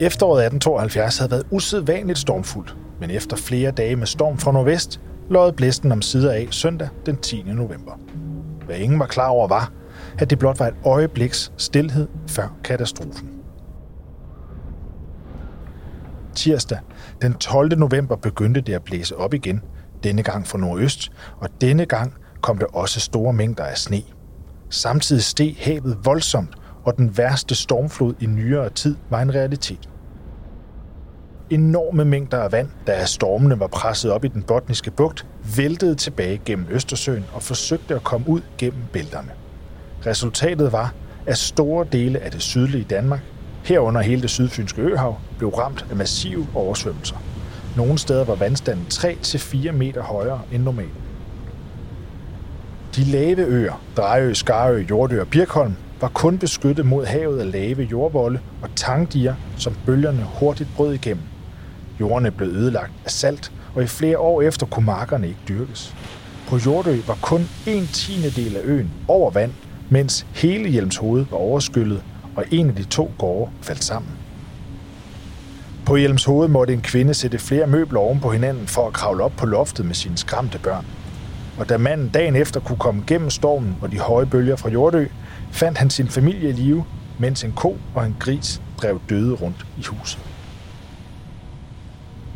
Efteråret 0.00 0.44
1872 0.44 1.18
havde 1.18 1.30
været 1.30 1.46
usædvanligt 1.50 2.18
stormfuldt, 2.18 2.76
men 3.00 3.10
efter 3.10 3.36
flere 3.36 3.70
dage 3.70 3.96
med 3.96 4.06
storm 4.06 4.38
fra 4.38 4.52
nordvest, 4.52 5.00
løjede 5.30 5.52
blæsten 5.52 5.92
om 5.92 6.02
sider 6.02 6.32
af 6.32 6.48
søndag 6.50 6.88
den 7.06 7.16
10. 7.16 7.42
november. 7.42 7.92
Hvad 8.66 8.76
ingen 8.76 8.98
var 8.98 9.06
klar 9.06 9.28
over 9.28 9.48
var, 9.48 9.72
at 10.18 10.30
det 10.30 10.38
blot 10.38 10.60
var 10.60 10.66
et 10.66 10.74
øjebliks 10.84 11.52
stillhed 11.56 12.08
før 12.28 12.56
katastrofen. 12.64 13.30
Tirsdag 16.34 16.78
den 17.22 17.34
12. 17.34 17.78
november 17.78 18.16
begyndte 18.16 18.60
det 18.60 18.72
at 18.72 18.82
blæse 18.82 19.16
op 19.16 19.34
igen, 19.34 19.62
denne 20.02 20.22
gang 20.22 20.46
fra 20.46 20.58
nordøst, 20.58 21.10
og 21.40 21.48
denne 21.60 21.86
gang 21.86 22.14
kom 22.40 22.58
der 22.58 22.66
også 22.66 23.00
store 23.00 23.32
mængder 23.32 23.64
af 23.64 23.78
sne. 23.78 24.02
Samtidig 24.70 25.22
steg 25.22 25.56
havet 25.60 25.98
voldsomt, 26.04 26.54
og 26.84 26.96
den 26.96 27.18
værste 27.18 27.54
stormflod 27.54 28.14
i 28.20 28.26
nyere 28.26 28.70
tid 28.70 28.96
var 29.10 29.22
en 29.22 29.34
realitet. 29.34 29.88
Enorme 31.50 32.04
mængder 32.04 32.38
af 32.38 32.52
vand, 32.52 32.68
der 32.86 32.92
af 32.92 33.08
stormene 33.08 33.60
var 33.60 33.66
presset 33.66 34.12
op 34.12 34.24
i 34.24 34.28
den 34.28 34.42
botniske 34.42 34.90
bugt, 34.90 35.26
væltede 35.56 35.94
tilbage 35.94 36.40
gennem 36.44 36.66
Østersøen 36.70 37.24
og 37.34 37.42
forsøgte 37.42 37.94
at 37.94 38.04
komme 38.04 38.28
ud 38.28 38.40
gennem 38.58 38.82
bælterne. 38.92 39.30
Resultatet 40.06 40.72
var, 40.72 40.94
at 41.26 41.38
store 41.38 41.86
dele 41.92 42.18
af 42.18 42.30
det 42.30 42.42
sydlige 42.42 42.84
Danmark, 42.84 43.20
herunder 43.64 44.00
hele 44.00 44.22
det 44.22 44.30
sydfynske 44.30 44.82
øhav, 44.82 45.18
blev 45.38 45.50
ramt 45.50 45.86
af 45.90 45.96
massive 45.96 46.46
oversvømmelser. 46.54 47.16
Nogle 47.76 47.98
steder 47.98 48.24
var 48.24 48.34
vandstanden 48.34 48.86
3-4 48.90 49.72
meter 49.72 50.02
højere 50.02 50.40
end 50.52 50.62
normalt. 50.62 50.90
De 52.96 53.04
lave 53.04 53.46
øer, 53.46 53.82
Drejø, 53.96 54.34
Skarø, 54.34 54.84
Jordø 54.90 55.20
og 55.20 55.28
Birkholm, 55.28 55.74
var 56.00 56.08
kun 56.08 56.38
beskyttet 56.38 56.86
mod 56.86 57.06
havet 57.06 57.40
af 57.40 57.52
lave 57.52 57.82
jordvolde 57.82 58.40
og 58.62 58.68
tangdiger, 58.76 59.34
som 59.56 59.76
bølgerne 59.86 60.26
hurtigt 60.40 60.68
brød 60.76 60.94
igennem. 60.94 61.24
Jordene 62.00 62.30
blev 62.30 62.48
ødelagt 62.48 62.92
af 63.04 63.10
salt, 63.10 63.52
og 63.74 63.82
i 63.82 63.86
flere 63.86 64.18
år 64.18 64.42
efter 64.42 64.66
kunne 64.66 64.86
markerne 64.86 65.28
ikke 65.28 65.40
dyrkes. 65.48 65.94
På 66.48 66.56
Jordø 66.56 66.96
var 67.06 67.18
kun 67.22 67.48
en 67.66 67.86
tiende 67.86 68.30
del 68.30 68.56
af 68.56 68.60
øen 68.64 68.90
over 69.08 69.30
vand, 69.30 69.52
mens 69.88 70.26
hele 70.34 70.68
Hjelmshoved 70.68 71.26
var 71.30 71.36
overskyllet, 71.36 72.02
og 72.36 72.44
en 72.50 72.68
af 72.68 72.74
de 72.74 72.84
to 72.84 73.10
gårde 73.18 73.50
faldt 73.62 73.84
sammen. 73.84 74.10
På 75.86 75.96
Hjelmshoved 75.96 76.48
måtte 76.48 76.72
en 76.72 76.80
kvinde 76.80 77.14
sætte 77.14 77.38
flere 77.38 77.66
møbler 77.66 78.00
oven 78.00 78.20
på 78.20 78.30
hinanden 78.30 78.66
for 78.66 78.86
at 78.86 78.92
kravle 78.92 79.24
op 79.24 79.32
på 79.36 79.46
loftet 79.46 79.86
med 79.86 79.94
sine 79.94 80.16
skræmte 80.16 80.58
børn. 80.58 80.84
Og 81.58 81.68
da 81.68 81.78
manden 81.78 82.08
dagen 82.08 82.36
efter 82.36 82.60
kunne 82.60 82.78
komme 82.78 83.02
gennem 83.06 83.30
stormen 83.30 83.76
og 83.82 83.92
de 83.92 83.98
høje 83.98 84.26
bølger 84.26 84.56
fra 84.56 84.68
Jordø, 84.68 85.06
fandt 85.50 85.78
han 85.78 85.90
sin 85.90 86.08
familie 86.08 86.48
i 86.48 86.52
live, 86.52 86.84
mens 87.18 87.44
en 87.44 87.52
ko 87.52 87.76
og 87.94 88.06
en 88.06 88.16
gris 88.18 88.62
drev 88.82 89.00
døde 89.08 89.34
rundt 89.34 89.66
i 89.78 89.82
huset. 89.84 90.18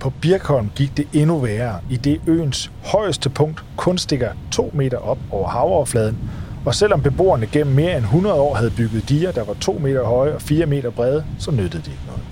På 0.00 0.10
Birkholm 0.10 0.70
gik 0.76 0.96
det 0.96 1.08
endnu 1.12 1.38
værre, 1.38 1.80
i 1.90 1.96
det 1.96 2.20
øens 2.26 2.70
højeste 2.84 3.30
punkt 3.30 3.64
kun 3.76 3.98
stikker 3.98 4.30
2 4.50 4.70
meter 4.74 4.98
op 4.98 5.18
over 5.30 5.48
havoverfladen, 5.48 6.18
og 6.66 6.74
selvom 6.74 7.02
beboerne 7.02 7.46
gennem 7.46 7.74
mere 7.74 7.96
end 7.96 8.04
100 8.04 8.34
år 8.34 8.54
havde 8.54 8.70
bygget 8.70 9.08
diger, 9.08 9.32
der 9.32 9.44
var 9.44 9.54
2 9.54 9.72
meter 9.72 10.04
høje 10.04 10.34
og 10.34 10.42
4 10.42 10.66
meter 10.66 10.90
brede, 10.90 11.24
så 11.38 11.50
nyttede 11.50 11.82
det 11.82 11.86
ikke 11.86 12.02
noget. 12.06 12.22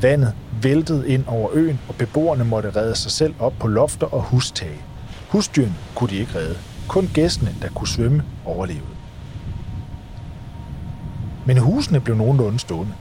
Vandet 0.00 0.32
væltede 0.62 1.08
ind 1.08 1.24
over 1.26 1.48
øen, 1.52 1.80
og 1.88 1.94
beboerne 1.94 2.44
måtte 2.44 2.70
redde 2.76 2.94
sig 2.94 3.10
selv 3.10 3.34
op 3.38 3.52
på 3.60 3.68
lofter 3.68 4.06
og 4.06 4.22
hustage. 4.22 4.80
Husdyrene 5.30 5.74
kunne 5.94 6.10
de 6.10 6.16
ikke 6.16 6.34
redde. 6.34 6.56
Kun 6.88 7.10
gæstene, 7.14 7.54
der 7.62 7.68
kunne 7.68 7.88
svømme, 7.88 8.22
overlevede. 8.44 8.84
Men 11.46 11.58
husene 11.58 12.00
blev 12.00 12.16
nogenlunde 12.16 12.58
stående. 12.58 12.92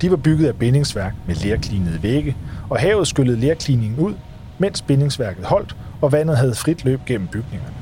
De 0.00 0.10
var 0.10 0.16
bygget 0.16 0.48
af 0.48 0.56
bindingsværk 0.56 1.14
med 1.26 1.34
lerklinede 1.34 2.02
vægge, 2.02 2.36
og 2.70 2.80
havet 2.80 3.08
skyllede 3.08 3.40
lerkliningen 3.40 3.98
ud, 3.98 4.14
mens 4.58 4.82
bindingsværket 4.82 5.44
holdt, 5.44 5.76
og 6.00 6.12
vandet 6.12 6.36
havde 6.36 6.54
frit 6.54 6.84
løb 6.84 7.00
gennem 7.06 7.28
bygningerne. 7.28 7.74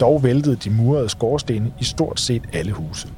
Dog 0.00 0.22
væltede 0.22 0.56
de 0.56 0.70
murede 0.70 1.08
skorstene 1.08 1.72
i 1.80 1.84
stort 1.84 2.20
set 2.20 2.42
alle 2.52 2.72
huse. 2.72 3.08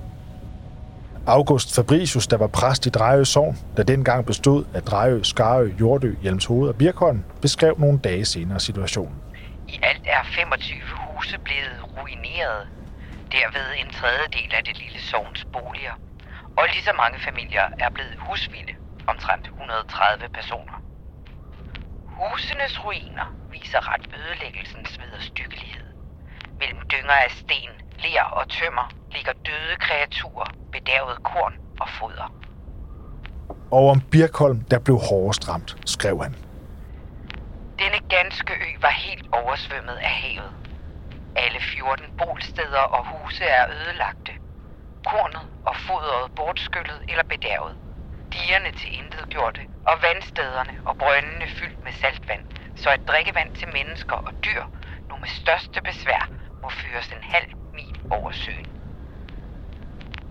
August 1.26 1.74
Fabricius, 1.74 2.26
der 2.26 2.36
var 2.36 2.46
præst 2.46 2.86
i 2.86 2.88
Drejø 2.88 3.24
Sogn, 3.24 3.58
der 3.76 3.82
dengang 3.82 4.26
bestod 4.26 4.64
af 4.74 4.82
Drejø, 4.82 5.22
Skarø, 5.22 5.70
Jordø, 5.80 6.14
Hjelmshoved 6.22 6.68
og 6.68 6.74
Birkholm, 6.74 7.20
beskrev 7.40 7.74
nogle 7.78 7.98
dage 7.98 8.24
senere 8.24 8.60
situationen. 8.60 9.23
I 9.68 9.80
alt 9.82 10.06
er 10.06 10.22
25 10.24 10.80
huse 11.04 11.38
blevet 11.38 11.78
ruineret. 11.96 12.68
Derved 13.32 13.68
en 13.80 13.90
tredjedel 13.92 14.54
af 14.58 14.64
det 14.64 14.78
lille 14.78 15.00
sovns 15.00 15.44
boliger. 15.52 15.94
Og 16.58 16.64
lige 16.72 16.84
så 16.84 16.92
mange 17.02 17.18
familier 17.18 17.66
er 17.78 17.90
blevet 17.90 18.16
husvilde, 18.18 18.74
omtrent 19.06 19.46
130 19.46 20.28
personer. 20.28 20.78
Husenes 22.18 22.84
ruiner 22.84 23.26
viser 23.50 23.92
ret 23.92 24.04
ødelæggelsens 24.18 25.00
vederstykkelighed. 25.02 25.86
Mellem 26.60 26.80
dynger 26.92 27.16
af 27.26 27.30
sten, 27.30 27.72
ler 28.04 28.22
og 28.22 28.48
tømmer 28.48 28.86
ligger 29.14 29.32
døde 29.32 29.76
kreaturer, 29.78 30.50
bedærvet 30.72 31.22
korn 31.22 31.54
og 31.80 31.88
foder. 31.88 32.28
Og 33.70 33.88
om 33.88 34.00
Birkholm, 34.00 34.60
der 34.60 34.78
blev 34.78 34.98
hårdest 35.10 35.48
ramt, 35.48 35.76
skrev 35.86 36.22
han. 36.22 36.43
Ganske 38.14 38.52
ø 38.52 38.70
var 38.80 38.90
helt 38.90 39.26
oversvømmet 39.32 39.96
af 39.96 40.10
havet. 40.10 40.52
Alle 41.34 41.60
14 41.60 42.10
bolsteder 42.18 42.80
og 42.80 43.06
huse 43.10 43.44
er 43.44 43.66
ødelagte. 43.70 44.32
Kornet 45.06 45.46
og 45.64 45.76
fodret 45.76 46.30
bortskyllet 46.36 47.04
eller 47.08 47.22
bedærvet. 47.22 47.76
Dierne 48.32 48.70
til 48.70 48.98
intet 48.98 49.28
gjorte, 49.28 49.66
og 49.84 50.02
vandstederne 50.02 50.74
og 50.84 50.96
brøndene 50.96 51.46
fyldt 51.46 51.82
med 51.84 51.92
saltvand, 51.92 52.44
så 52.76 52.90
at 52.90 53.08
drikkevand 53.08 53.50
til 53.54 53.68
mennesker 53.68 54.16
og 54.16 54.32
dyr 54.44 54.64
nu 55.10 55.16
med 55.16 55.28
største 55.28 55.82
besvær 55.82 56.30
må 56.62 56.68
føres 56.70 57.12
en 57.12 57.22
halv 57.22 57.50
mil 57.72 57.96
over 58.10 58.30
søen. 58.30 58.83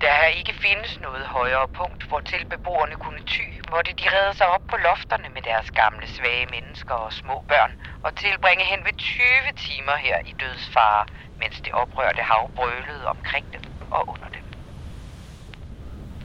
Der 0.08 0.25
ikke 0.40 0.53
findes 0.66 0.91
noget 1.06 1.25
højere 1.38 1.68
punkt, 1.80 2.02
hvor 2.09 2.22
til 2.31 2.44
beboerne 2.53 2.96
kunne 3.03 3.24
ty, 3.34 3.46
måtte 3.74 3.91
de 4.00 4.06
redde 4.16 4.34
sig 4.40 4.47
op 4.56 4.66
på 4.72 4.78
lofterne 4.88 5.28
med 5.36 5.44
deres 5.50 5.69
gamle, 5.81 6.06
svage 6.18 6.46
mennesker 6.56 6.96
og 7.06 7.12
små 7.22 7.38
børn, 7.52 7.72
og 8.06 8.12
tilbringe 8.24 8.64
hen 8.72 8.80
ved 8.88 8.96
20 8.97 9.24
timer 9.68 9.96
her 10.06 10.18
i 10.31 10.34
dødsfare, 10.44 11.03
mens 11.41 11.56
det 11.66 11.74
oprørte 11.81 12.22
hav 12.31 12.44
brølede 12.56 13.06
omkring 13.16 13.46
dem 13.53 13.64
og 13.91 14.02
under 14.14 14.30
dem. 14.36 14.44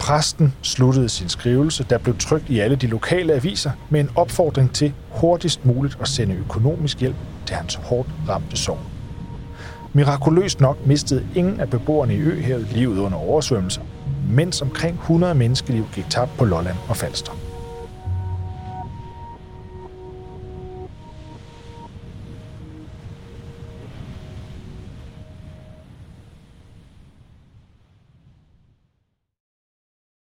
Præsten 0.05 0.49
sluttede 0.63 1.09
sin 1.09 1.29
skrivelse, 1.29 1.85
der 1.91 1.99
blev 1.99 2.15
trykt 2.27 2.49
i 2.55 2.61
alle 2.65 2.77
de 2.77 2.87
lokale 2.87 3.33
aviser, 3.41 3.73
med 3.91 4.01
en 4.01 4.11
opfordring 4.23 4.75
til 4.75 4.95
hurtigst 5.11 5.65
muligt 5.65 5.97
at 6.01 6.09
sende 6.09 6.35
økonomisk 6.35 6.97
hjælp 6.99 7.21
til 7.47 7.57
hans 7.57 7.75
hårdt 7.75 8.09
ramte 8.29 8.57
sorg. 8.57 8.98
Mirakuløst 9.99 10.61
nok 10.61 10.87
mistede 10.87 11.27
ingen 11.35 11.61
af 11.61 11.71
beboerne 11.71 12.15
i 12.15 12.19
øhavet 12.19 12.73
livet 12.73 12.99
under 12.99 13.19
oversvømmelser, 13.19 13.83
mens 14.31 14.63
omkring 14.63 14.97
100 14.97 15.35
menneskeliv 15.35 15.85
gik 15.95 16.05
tabt 16.11 16.31
på 16.39 16.45
Lolland 16.45 16.77
og 16.89 16.97
Falster. 16.97 17.48